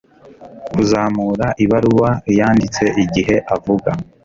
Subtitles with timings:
[0.71, 3.89] Kuzamura ibaruwa yanditse igihe avuga